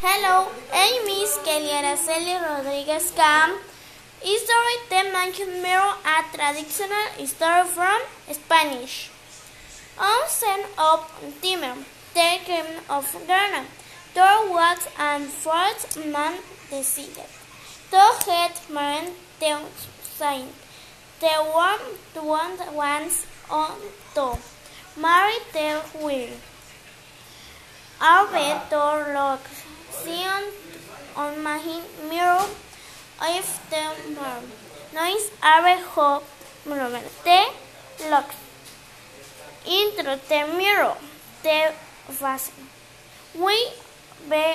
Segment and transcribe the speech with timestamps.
[0.00, 3.60] Hello, I'm Miss Kelly Araceli Rodriguez Camp.
[4.22, 9.10] History the Monkey Mirror, a traditional story from Spanish.
[9.98, 10.22] On
[10.78, 11.00] of
[11.42, 11.82] Timor,
[12.14, 13.64] the king of Ghana,
[14.14, 16.38] there was and first man
[16.70, 17.26] decided
[17.90, 19.10] to get married
[19.40, 19.58] to
[20.04, 20.54] Saint.
[21.18, 21.80] The one
[22.14, 23.74] the one wants on
[24.14, 24.38] to
[24.96, 26.30] marry the will.
[28.00, 29.40] Alberto look
[31.16, 31.58] On my
[32.08, 32.46] mirror
[33.20, 34.44] if the mom
[34.94, 36.24] noise are hope
[36.64, 37.46] the
[38.08, 38.30] look
[39.66, 40.94] into the mirror
[41.42, 41.74] the
[42.08, 42.68] fasten.
[43.34, 43.72] We
[44.30, 44.54] be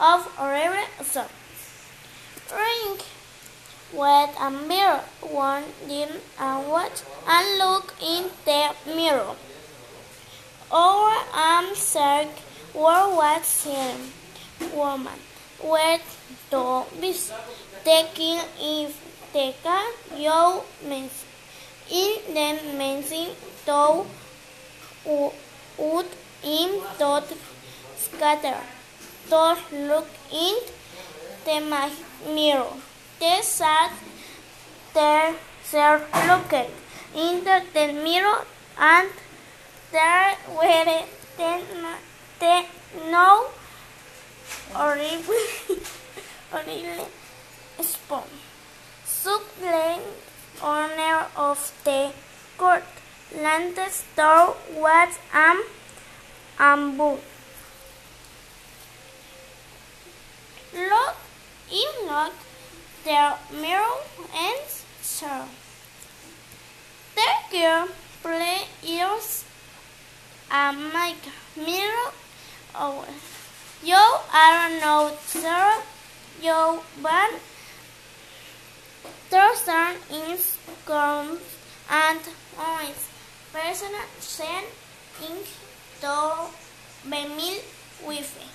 [0.00, 1.26] of forever so.
[2.50, 2.98] Ring
[3.92, 6.08] with a mirror one dim
[6.40, 9.36] and watch and look in the mirror.
[10.72, 11.96] Our arms
[12.74, 14.12] or what same
[14.74, 15.18] woman.
[15.62, 16.02] With
[16.50, 17.32] to bis
[17.84, 18.94] taking if
[19.34, 19.78] teka
[20.16, 21.24] yo mens
[21.90, 23.30] in the mensing
[23.66, 24.06] to
[25.06, 26.06] would
[26.42, 27.24] in dot
[27.96, 28.58] scatter.
[29.30, 30.56] To look in
[31.44, 31.60] the
[32.34, 32.72] mirror.
[33.20, 33.90] The sad
[34.94, 36.54] there sir looked
[37.14, 38.46] into the mirror
[38.78, 39.10] and
[39.92, 41.02] there were
[41.36, 41.62] ten
[42.40, 42.64] the
[43.10, 43.46] no
[44.72, 45.42] horrible,
[46.50, 47.08] horrible
[47.80, 48.30] spoon.
[49.04, 50.02] Subland
[50.62, 52.12] owner of the
[52.56, 52.84] court,
[53.34, 55.62] landed store was am
[56.58, 57.18] ambu.
[60.74, 61.16] Look
[61.70, 62.34] in look
[63.04, 63.96] their mirror
[64.34, 64.68] and
[65.02, 65.44] saw.
[67.14, 67.88] The girl
[68.22, 69.44] play ears
[70.50, 71.24] and make
[71.56, 72.12] mirror
[72.74, 73.12] over.
[73.82, 75.82] Yo are no sir,
[76.42, 77.30] yo but
[79.30, 81.40] Thurston is comes
[81.90, 82.20] and
[82.58, 83.08] oins.
[83.52, 84.66] Person sent
[85.22, 85.46] ink
[86.00, 86.48] to
[87.04, 87.60] Bemil
[88.06, 88.46] Wifi.